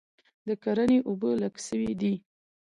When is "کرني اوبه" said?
0.63-1.29